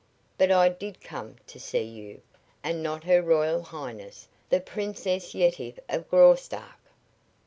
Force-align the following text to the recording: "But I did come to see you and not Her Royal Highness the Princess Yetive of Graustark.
"But 0.35 0.49
I 0.49 0.67
did 0.69 0.99
come 0.99 1.35
to 1.45 1.59
see 1.59 1.83
you 1.83 2.23
and 2.63 2.81
not 2.81 3.03
Her 3.03 3.21
Royal 3.21 3.61
Highness 3.61 4.27
the 4.49 4.59
Princess 4.59 5.35
Yetive 5.35 5.79
of 5.89 6.09
Graustark. 6.09 6.79